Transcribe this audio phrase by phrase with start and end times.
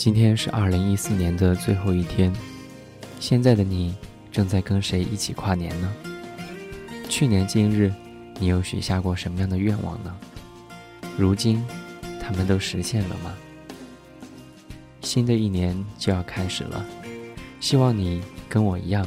[0.00, 2.32] 今天是二零一四年的最后一天，
[3.18, 3.94] 现在的你
[4.32, 5.92] 正在跟谁一起跨年呢？
[7.10, 7.92] 去年今日，
[8.38, 10.16] 你又许下过什么样的愿望呢？
[11.18, 11.62] 如今，
[12.18, 13.34] 他们都实现了吗？
[15.02, 16.82] 新的一年就要开始了，
[17.60, 19.06] 希望你跟我一样，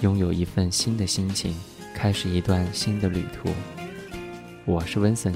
[0.00, 1.56] 拥有一份新的心情，
[1.94, 3.48] 开始一段新的旅途。
[4.66, 5.34] 我是温森，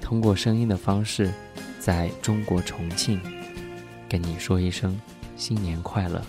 [0.00, 1.32] 通过声音的方式，
[1.80, 3.20] 在中国重庆，
[4.14, 4.96] 跟你说一声
[5.36, 6.22] 新年快乐，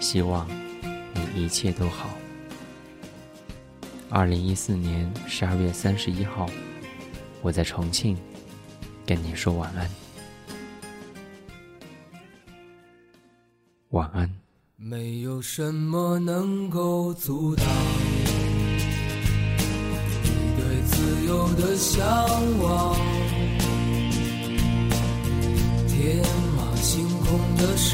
[0.00, 0.44] 希望
[1.14, 2.10] 你一切都好。
[4.10, 6.50] 二零一四年十二月三十一号，
[7.42, 8.16] 我在重庆，
[9.06, 9.88] 跟你说晚安，
[13.90, 14.28] 晚安。
[14.74, 17.64] 没有什么能够阻挡
[20.56, 20.82] 对。
[20.86, 22.04] 自由的向
[22.58, 22.96] 往，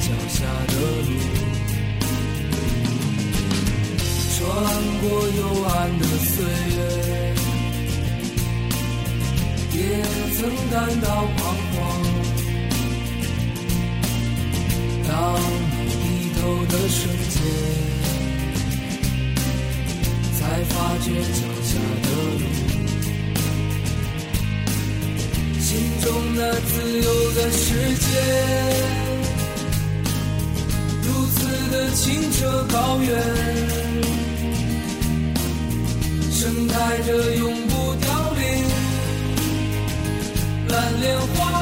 [0.00, 0.74] 脚下的
[1.06, 1.10] 路，
[4.36, 4.38] 穿
[5.00, 6.32] 过幽暗的岁
[6.74, 6.76] 月，
[9.74, 9.78] 也
[10.36, 10.38] 曾
[10.70, 11.06] 感到
[11.36, 11.38] 彷
[11.72, 11.76] 徨，
[15.06, 15.10] 当
[15.70, 16.02] 你低
[16.40, 17.36] 头的瞬间。
[20.40, 21.70] 才发觉脚下
[22.02, 22.06] 的
[22.40, 22.42] 路，
[25.60, 25.68] 心
[26.02, 27.62] 中那自由的世
[27.94, 28.08] 界，
[31.70, 33.22] 的清澈高原，
[36.32, 38.64] 盛开着永不凋零
[40.68, 41.59] 蓝莲花。